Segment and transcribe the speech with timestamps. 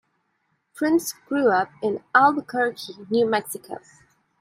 [0.73, 3.77] Prinze grew up in Albuquerque, New Mexico.